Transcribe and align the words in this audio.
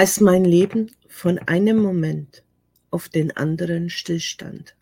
als 0.00 0.18
mein 0.18 0.46
Leben 0.46 0.90
von 1.08 1.38
einem 1.40 1.76
Moment 1.76 2.42
auf 2.90 3.10
den 3.10 3.36
anderen 3.36 3.90
stillstand. 3.90 4.74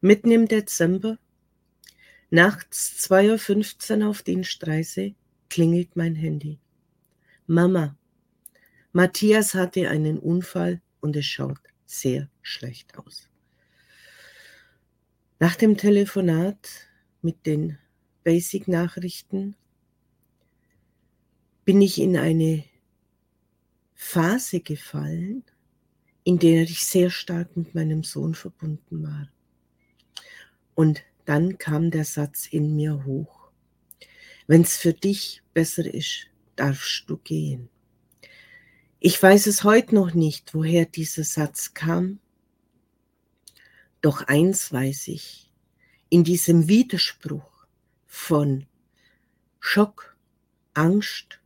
Mitten 0.00 0.32
im 0.32 0.48
Dezember, 0.48 1.18
nachts 2.28 3.08
2.15 3.08 4.02
Uhr 4.02 4.08
auf 4.08 4.22
Dienstreise, 4.22 5.14
klingelt 5.48 5.94
mein 5.94 6.16
Handy. 6.16 6.58
Mama, 7.46 7.96
Matthias 8.90 9.54
hatte 9.54 9.88
einen 9.88 10.18
Unfall 10.18 10.82
und 10.98 11.14
es 11.14 11.26
schaut 11.26 11.60
sehr 11.86 12.28
schlecht 12.42 12.98
aus. 12.98 13.28
Nach 15.38 15.54
dem 15.54 15.76
Telefonat 15.76 16.88
mit 17.22 17.46
den 17.46 17.78
Basic-Nachrichten 18.24 19.54
bin 21.64 21.80
ich 21.80 22.00
in 22.00 22.16
eine 22.16 22.64
Phase 24.00 24.60
gefallen, 24.60 25.42
in 26.22 26.38
der 26.38 26.62
ich 26.62 26.86
sehr 26.86 27.10
stark 27.10 27.56
mit 27.56 27.74
meinem 27.74 28.04
Sohn 28.04 28.34
verbunden 28.34 29.02
war. 29.02 29.28
Und 30.76 31.02
dann 31.24 31.58
kam 31.58 31.90
der 31.90 32.04
Satz 32.04 32.46
in 32.46 32.76
mir 32.76 33.04
hoch. 33.04 33.50
Wenn 34.46 34.62
es 34.62 34.76
für 34.76 34.94
dich 34.94 35.42
besser 35.52 35.92
ist, 35.92 36.28
darfst 36.54 37.04
du 37.08 37.18
gehen. 37.18 37.68
Ich 39.00 39.20
weiß 39.20 39.48
es 39.48 39.64
heute 39.64 39.96
noch 39.96 40.14
nicht, 40.14 40.54
woher 40.54 40.86
dieser 40.86 41.24
Satz 41.24 41.74
kam. 41.74 42.20
Doch 44.00 44.22
eins 44.22 44.72
weiß 44.72 45.08
ich, 45.08 45.52
in 46.08 46.22
diesem 46.22 46.68
Widerspruch 46.68 47.66
von 48.06 48.66
Schock, 49.58 50.16
Angst 50.72 51.40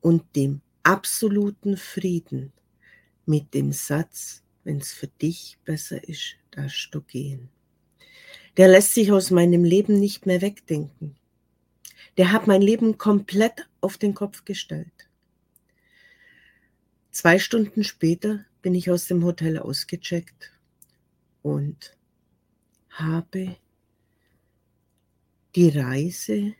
und 0.00 0.36
dem 0.36 0.62
absoluten 0.88 1.76
Frieden 1.76 2.50
mit 3.26 3.52
dem 3.52 3.72
Satz, 3.72 4.42
wenn 4.64 4.78
es 4.78 4.90
für 4.90 5.06
dich 5.06 5.58
besser 5.66 6.02
ist, 6.08 6.36
darfst 6.50 6.88
du 6.92 7.02
gehen. 7.02 7.50
Der 8.56 8.68
lässt 8.68 8.94
sich 8.94 9.12
aus 9.12 9.30
meinem 9.30 9.64
Leben 9.64 10.00
nicht 10.00 10.24
mehr 10.24 10.40
wegdenken. 10.40 11.14
Der 12.16 12.32
hat 12.32 12.46
mein 12.46 12.62
Leben 12.62 12.96
komplett 12.96 13.68
auf 13.82 13.98
den 13.98 14.14
Kopf 14.14 14.46
gestellt. 14.46 15.10
Zwei 17.10 17.38
Stunden 17.38 17.84
später 17.84 18.46
bin 18.62 18.74
ich 18.74 18.90
aus 18.90 19.06
dem 19.08 19.22
Hotel 19.24 19.58
ausgecheckt 19.58 20.52
und 21.42 21.98
habe 22.88 23.56
die 25.54 25.68
Reise 25.68 26.54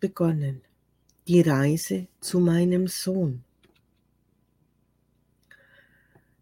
begonnen. 0.00 0.62
Die 1.26 1.40
Reise 1.40 2.06
zu 2.20 2.38
meinem 2.38 2.86
Sohn. 2.86 3.44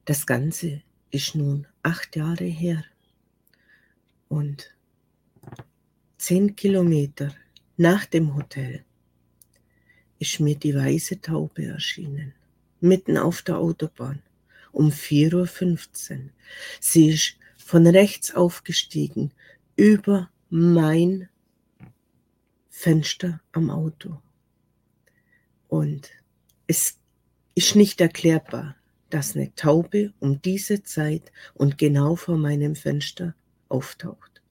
Das 0.04 0.26
Ganze 0.26 0.82
ist 1.12 1.36
nun 1.36 1.68
acht 1.84 2.16
Jahre 2.16 2.46
her 2.46 2.84
und 4.28 4.74
zehn 6.18 6.56
Kilometer 6.56 7.32
nach 7.76 8.06
dem 8.06 8.34
Hotel 8.34 8.84
ist 10.18 10.40
mir 10.40 10.56
die 10.56 10.74
weiße 10.74 11.20
Taube 11.20 11.64
erschienen, 11.66 12.34
mitten 12.80 13.16
auf 13.16 13.42
der 13.42 13.58
Autobahn 13.58 14.20
um 14.72 14.88
4.15 14.88 16.10
Uhr. 16.10 16.30
Sie 16.80 17.10
ist 17.10 17.36
von 17.56 17.86
rechts 17.86 18.34
aufgestiegen 18.34 19.30
über 19.76 20.28
mein 20.50 21.28
Fenster 22.68 23.40
am 23.52 23.70
Auto. 23.70 24.20
Und 25.72 26.10
es 26.66 26.98
ist 27.54 27.76
nicht 27.76 28.02
erklärbar, 28.02 28.76
dass 29.08 29.34
eine 29.34 29.54
Taube 29.54 30.12
um 30.20 30.42
diese 30.42 30.82
Zeit 30.82 31.32
und 31.54 31.78
genau 31.78 32.14
vor 32.14 32.36
meinem 32.36 32.76
Fenster 32.76 33.34
auftaucht. 33.70 34.42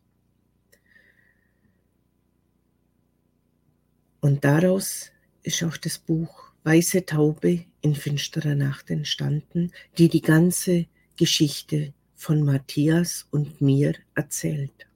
Und 4.19 4.43
daraus 4.43 5.11
ist 5.43 5.61
auch 5.61 5.77
das 5.77 5.99
Buch 5.99 6.53
Weiße 6.63 7.05
Taube 7.05 7.65
in 7.81 7.93
finsterer 7.93 8.55
Nacht 8.55 8.89
entstanden, 8.89 9.71
die 9.99 10.09
die 10.09 10.21
ganze 10.21 10.87
Geschichte 11.17 11.93
von 12.15 12.41
Matthias 12.41 13.27
und 13.29 13.61
mir 13.61 13.93
erzählt. 14.15 14.87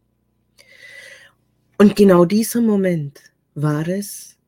Und 1.77 1.95
genau 1.95 2.25
dieser 2.25 2.61
Moment 2.61 3.21
war 3.53 3.88
es, 3.88 4.39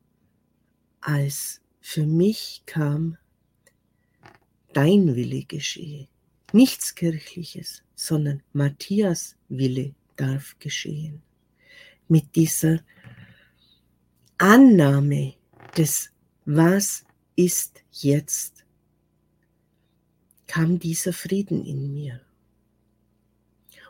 als 1.02 1.62
für 1.90 2.06
mich 2.06 2.64
kam, 2.66 3.18
dein 4.74 5.16
Wille 5.16 5.46
geschehe. 5.46 6.10
Nichts 6.52 6.96
Kirchliches, 6.96 7.82
sondern 7.96 8.44
Matthias 8.52 9.38
Wille 9.48 9.96
darf 10.18 10.60
geschehen. 10.60 11.22
Mit 12.10 12.36
dieser 12.36 12.82
Annahme 14.38 15.36
des 15.78 16.12
Was 16.44 17.06
ist 17.38 17.82
jetzt 17.92 18.66
kam 20.46 20.80
dieser 20.80 21.14
Frieden 21.14 21.64
in 21.64 21.94
mir. 21.94 22.20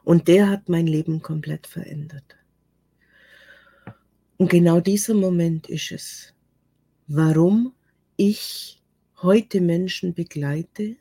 Und 0.04 0.28
der 0.28 0.52
hat 0.52 0.70
mein 0.70 0.86
Leben 0.86 1.24
komplett 1.24 1.66
verändert. 1.66 2.36
Und 4.38 4.52
genau 4.52 4.82
dieser 4.82 5.16
Moment 5.16 5.68
ist 5.68 5.92
es, 5.92 6.34
warum 7.08 7.74
ich 8.18 8.82
heute 9.22 9.62
Menschen 9.62 10.14
begleite, 10.14 10.98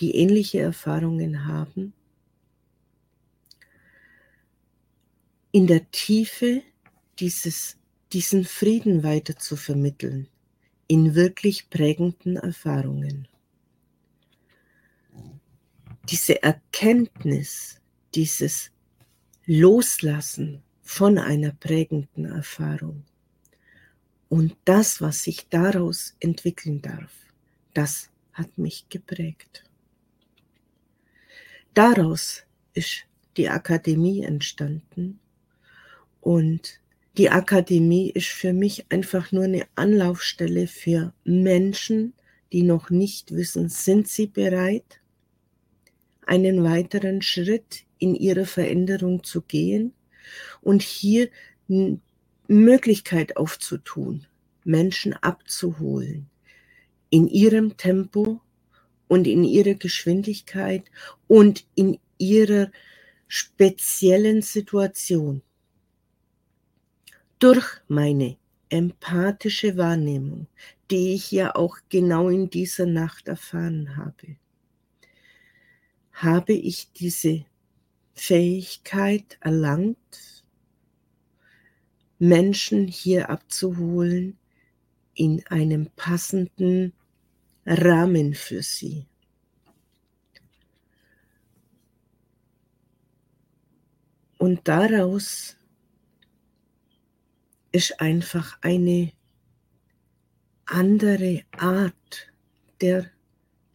die 0.00 0.14
ähnliche 0.14 0.60
Erfahrungen 0.60 1.46
haben, 1.46 1.92
in 5.50 5.66
der 5.66 5.90
Tiefe 5.90 6.62
dieses, 7.18 7.76
diesen 8.12 8.44
Frieden 8.44 9.02
weiter 9.02 9.36
zu 9.36 9.56
vermitteln, 9.56 10.28
in 10.86 11.16
wirklich 11.16 11.68
prägenden 11.68 12.36
Erfahrungen. 12.36 13.26
Diese 16.08 16.40
Erkenntnis, 16.42 17.80
dieses 18.14 18.70
Loslassen 19.44 20.62
von 20.82 21.18
einer 21.18 21.50
prägenden 21.50 22.26
Erfahrung 22.26 23.04
und 24.28 24.56
das, 24.64 25.00
was 25.00 25.22
sich 25.22 25.48
daraus 25.48 26.16
entwickeln 26.20 26.82
darf, 26.82 27.12
das 27.74 28.10
hat 28.32 28.58
mich 28.58 28.88
geprägt. 28.88 29.64
Daraus 31.74 32.44
ist 32.74 33.04
die 33.36 33.48
Akademie 33.48 34.22
entstanden 34.22 35.20
und 36.20 36.80
die 37.16 37.30
Akademie 37.30 38.10
ist 38.10 38.28
für 38.28 38.52
mich 38.52 38.86
einfach 38.90 39.32
nur 39.32 39.44
eine 39.44 39.66
Anlaufstelle 39.74 40.66
für 40.66 41.12
Menschen, 41.24 42.14
die 42.52 42.62
noch 42.62 42.90
nicht 42.90 43.32
wissen, 43.32 43.68
sind 43.68 44.08
sie 44.08 44.26
bereit, 44.26 45.00
einen 46.26 46.62
weiteren 46.62 47.22
Schritt 47.22 47.84
in 47.98 48.14
ihre 48.14 48.46
Veränderung 48.46 49.24
zu 49.24 49.42
gehen 49.42 49.94
und 50.60 50.82
hier 50.82 51.28
Möglichkeit 52.48 53.36
aufzutun, 53.36 54.26
Menschen 54.64 55.12
abzuholen 55.12 56.28
in 57.10 57.28
ihrem 57.28 57.76
Tempo 57.76 58.40
und 59.06 59.26
in 59.26 59.44
ihrer 59.44 59.74
Geschwindigkeit 59.74 60.90
und 61.26 61.66
in 61.74 61.98
ihrer 62.18 62.70
speziellen 63.26 64.42
Situation. 64.42 65.42
Durch 67.38 67.66
meine 67.86 68.36
empathische 68.70 69.76
Wahrnehmung, 69.76 70.46
die 70.90 71.14
ich 71.14 71.30
ja 71.30 71.54
auch 71.54 71.76
genau 71.88 72.28
in 72.28 72.50
dieser 72.50 72.86
Nacht 72.86 73.28
erfahren 73.28 73.96
habe, 73.96 74.36
habe 76.12 76.52
ich 76.52 76.92
diese 76.92 77.44
Fähigkeit 78.14 79.38
erlangt, 79.40 80.37
Menschen 82.18 82.88
hier 82.88 83.30
abzuholen 83.30 84.38
in 85.14 85.44
einem 85.48 85.90
passenden 85.96 86.92
Rahmen 87.66 88.34
für 88.34 88.62
sie. 88.62 89.06
Und 94.38 94.68
daraus 94.68 95.56
ist 97.72 98.00
einfach 98.00 98.58
eine 98.62 99.12
andere 100.64 101.42
Art 101.52 102.32
der 102.80 103.10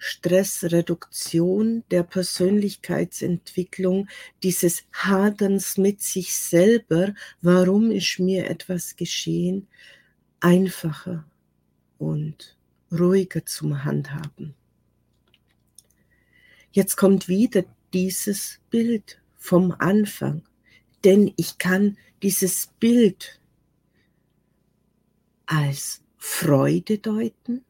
Stressreduktion, 0.05 1.85
der 1.89 2.03
Persönlichkeitsentwicklung, 2.03 4.09
dieses 4.43 4.83
Haderns 4.91 5.77
mit 5.77 6.01
sich 6.01 6.35
selber, 6.35 7.13
warum 7.41 7.89
ist 7.89 8.19
mir 8.19 8.49
etwas 8.49 8.97
geschehen, 8.97 9.69
einfacher 10.41 11.23
und 11.99 12.57
ruhiger 12.91 13.45
zum 13.45 13.85
Handhaben. 13.85 14.55
Jetzt 16.73 16.97
kommt 16.97 17.29
wieder 17.29 17.63
dieses 17.93 18.59
Bild 18.69 19.21
vom 19.37 19.71
Anfang, 19.71 20.43
denn 21.05 21.31
ich 21.37 21.59
kann 21.59 21.97
dieses 22.21 22.67
Bild 22.77 23.39
als 25.45 26.01
Freude 26.17 26.97
deuten. 26.97 27.63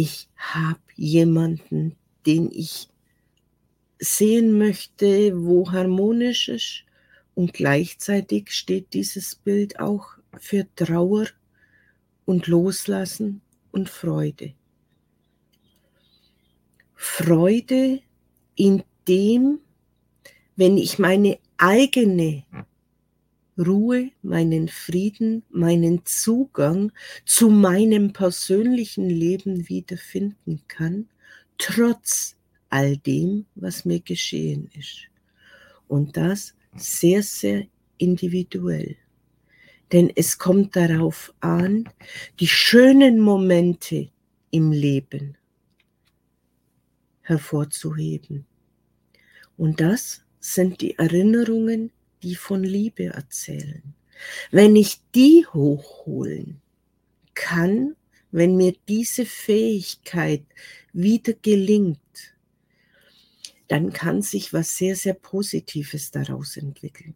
Ich 0.00 0.28
habe 0.36 0.78
jemanden, 0.94 1.96
den 2.24 2.52
ich 2.52 2.88
sehen 3.98 4.56
möchte, 4.56 5.44
wo 5.44 5.72
harmonisch 5.72 6.48
ist. 6.48 6.84
Und 7.34 7.52
gleichzeitig 7.52 8.52
steht 8.52 8.94
dieses 8.94 9.34
Bild 9.34 9.80
auch 9.80 10.10
für 10.38 10.68
Trauer 10.76 11.26
und 12.26 12.46
Loslassen 12.46 13.40
und 13.72 13.88
Freude. 13.90 14.54
Freude 16.94 18.00
in 18.54 18.84
dem, 19.08 19.58
wenn 20.54 20.76
ich 20.76 21.00
meine 21.00 21.40
eigene 21.56 22.44
Ruhe, 23.58 24.10
meinen 24.22 24.68
Frieden, 24.68 25.42
meinen 25.50 26.04
Zugang 26.04 26.92
zu 27.24 27.50
meinem 27.50 28.12
persönlichen 28.12 29.10
Leben 29.10 29.68
wiederfinden 29.68 30.62
kann, 30.68 31.08
trotz 31.58 32.36
all 32.70 32.96
dem, 32.96 33.46
was 33.54 33.84
mir 33.84 34.00
geschehen 34.00 34.70
ist. 34.78 35.08
Und 35.88 36.16
das 36.16 36.54
sehr, 36.76 37.22
sehr 37.22 37.66
individuell. 37.96 38.96
Denn 39.92 40.12
es 40.14 40.38
kommt 40.38 40.76
darauf 40.76 41.34
an, 41.40 41.88
die 42.40 42.46
schönen 42.46 43.18
Momente 43.18 44.10
im 44.50 44.70
Leben 44.70 45.36
hervorzuheben. 47.22 48.46
Und 49.56 49.80
das 49.80 50.22
sind 50.40 50.80
die 50.80 50.98
Erinnerungen, 50.98 51.90
die 52.22 52.34
von 52.34 52.64
Liebe 52.64 53.06
erzählen. 53.06 53.94
Wenn 54.50 54.76
ich 54.76 55.00
die 55.14 55.46
hochholen 55.52 56.60
kann, 57.34 57.94
wenn 58.30 58.56
mir 58.56 58.74
diese 58.88 59.24
Fähigkeit 59.24 60.44
wieder 60.92 61.32
gelingt, 61.34 61.98
dann 63.68 63.92
kann 63.92 64.22
sich 64.22 64.52
was 64.52 64.76
sehr, 64.76 64.96
sehr 64.96 65.14
Positives 65.14 66.10
daraus 66.10 66.56
entwickeln. 66.56 67.14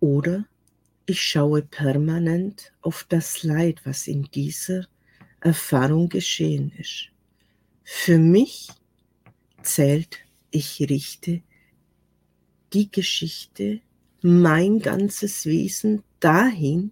Oder 0.00 0.46
ich 1.06 1.22
schaue 1.22 1.62
permanent 1.62 2.72
auf 2.80 3.06
das 3.08 3.42
Leid, 3.42 3.82
was 3.84 4.06
in 4.06 4.24
dieser 4.24 4.86
Erfahrung 5.40 6.08
geschehen 6.08 6.72
ist. 6.78 7.10
Für 7.84 8.18
mich 8.18 8.68
zählt, 9.62 10.18
ich 10.50 10.80
richte 10.80 11.42
die 12.76 12.92
Geschichte, 12.92 13.80
mein 14.20 14.80
ganzes 14.80 15.46
Wesen 15.46 16.02
dahin, 16.20 16.90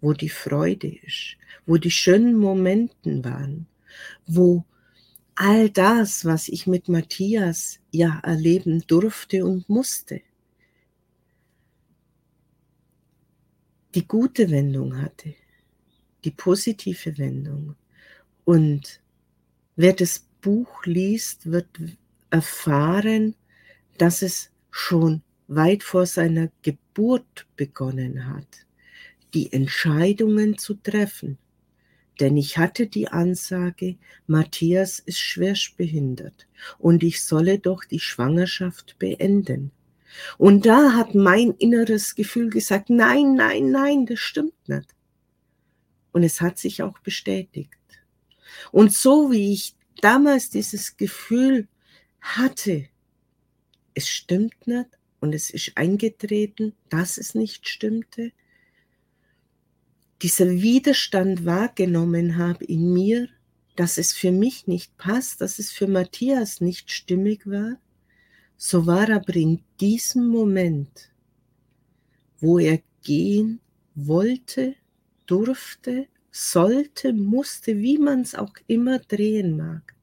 wo 0.00 0.12
die 0.12 0.28
Freude 0.28 0.86
ist, 0.86 1.36
wo 1.66 1.78
die 1.78 1.90
schönen 1.90 2.36
Momenten 2.36 3.24
waren, 3.24 3.66
wo 4.24 4.64
all 5.34 5.68
das, 5.68 6.24
was 6.24 6.46
ich 6.46 6.68
mit 6.68 6.88
Matthias 6.88 7.80
ja 7.90 8.20
erleben 8.22 8.84
durfte 8.86 9.44
und 9.44 9.68
musste, 9.68 10.20
die 13.96 14.06
gute 14.06 14.48
Wendung 14.48 15.02
hatte, 15.02 15.34
die 16.22 16.30
positive 16.30 17.18
Wendung. 17.18 17.74
Und 18.44 19.00
wer 19.74 19.92
das 19.92 20.24
Buch 20.40 20.86
liest, 20.86 21.50
wird 21.50 21.66
erfahren, 22.30 23.34
dass 23.98 24.22
es 24.22 24.53
schon 24.76 25.22
weit 25.46 25.84
vor 25.84 26.04
seiner 26.04 26.50
Geburt 26.62 27.46
begonnen 27.54 28.26
hat, 28.26 28.66
die 29.32 29.52
Entscheidungen 29.52 30.58
zu 30.58 30.74
treffen. 30.74 31.38
Denn 32.18 32.36
ich 32.36 32.58
hatte 32.58 32.88
die 32.88 33.06
Ansage, 33.06 33.96
Matthias 34.26 34.98
ist 34.98 35.20
schwerstbehindert 35.20 36.48
und 36.78 37.04
ich 37.04 37.22
solle 37.22 37.60
doch 37.60 37.84
die 37.84 38.00
Schwangerschaft 38.00 38.98
beenden. 38.98 39.70
Und 40.38 40.66
da 40.66 40.94
hat 40.94 41.14
mein 41.14 41.52
inneres 41.52 42.16
Gefühl 42.16 42.50
gesagt, 42.50 42.90
nein, 42.90 43.36
nein, 43.36 43.70
nein, 43.70 44.06
das 44.06 44.18
stimmt 44.18 44.68
nicht. 44.68 44.92
Und 46.10 46.24
es 46.24 46.40
hat 46.40 46.58
sich 46.58 46.82
auch 46.82 46.98
bestätigt. 46.98 47.78
Und 48.72 48.92
so 48.92 49.30
wie 49.30 49.52
ich 49.52 49.76
damals 50.00 50.50
dieses 50.50 50.96
Gefühl 50.96 51.68
hatte, 52.20 52.88
stimmt 54.24 54.66
nicht 54.66 54.88
und 55.20 55.34
es 55.34 55.50
ist 55.50 55.72
eingetreten, 55.76 56.72
dass 56.88 57.18
es 57.18 57.34
nicht 57.34 57.68
stimmte, 57.68 58.32
dieser 60.22 60.48
Widerstand 60.48 61.44
wahrgenommen 61.44 62.38
habe 62.38 62.64
in 62.64 62.94
mir, 62.94 63.28
dass 63.76 63.98
es 63.98 64.14
für 64.14 64.32
mich 64.32 64.66
nicht 64.66 64.96
passt, 64.96 65.42
dass 65.42 65.58
es 65.58 65.70
für 65.70 65.86
Matthias 65.86 66.62
nicht 66.62 66.90
stimmig 66.90 67.46
war, 67.46 67.78
so 68.56 68.86
war 68.86 69.10
aber 69.10 69.36
in 69.36 69.62
diesem 69.78 70.28
Moment, 70.28 71.10
wo 72.38 72.58
er 72.58 72.80
gehen 73.02 73.60
wollte, 73.94 74.74
durfte, 75.26 76.06
sollte, 76.30 77.12
musste, 77.12 77.78
wie 77.78 77.98
man 77.98 78.22
es 78.22 78.34
auch 78.34 78.54
immer 78.68 79.00
drehen 79.00 79.58
mag, 79.58 79.94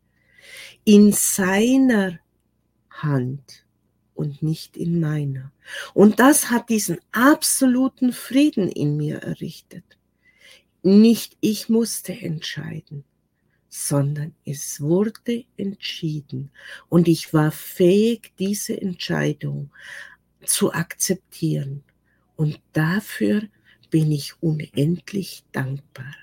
in 0.85 1.11
seiner 1.11 2.19
Hand 2.91 3.65
und 4.21 4.43
nicht 4.43 4.77
in 4.77 4.99
meiner. 4.99 5.51
Und 5.95 6.19
das 6.19 6.51
hat 6.51 6.69
diesen 6.69 6.99
absoluten 7.11 8.13
Frieden 8.13 8.69
in 8.69 8.95
mir 8.95 9.23
errichtet. 9.23 9.83
Nicht 10.83 11.37
ich 11.41 11.69
musste 11.69 12.13
entscheiden, 12.13 13.03
sondern 13.67 14.35
es 14.45 14.79
wurde 14.79 15.45
entschieden 15.57 16.51
und 16.87 17.07
ich 17.07 17.33
war 17.33 17.51
fähig, 17.51 18.31
diese 18.37 18.79
Entscheidung 18.79 19.71
zu 20.45 20.71
akzeptieren. 20.71 21.83
Und 22.35 22.59
dafür 22.73 23.41
bin 23.89 24.11
ich 24.11 24.33
unendlich 24.39 25.43
dankbar. 25.51 26.15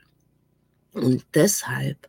Und 0.92 1.24
deshalb 1.34 2.08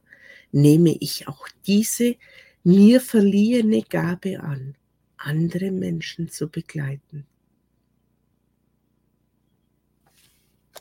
nehme 0.52 0.96
ich 1.00 1.28
auch 1.28 1.48
diese 1.66 2.16
mir 2.64 3.02
verliehene 3.02 3.82
Gabe 3.82 4.40
an, 4.40 4.76
andere 5.20 5.72
Menschen 5.72 6.30
zu 6.30 6.48
begleiten. 6.48 7.26